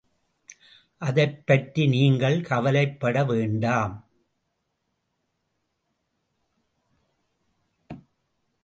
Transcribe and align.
அதைப்பற்றி 1.01 1.87
நீங்கள் 1.87 2.37
கவலைப்படவேண்டாம். 2.41 3.93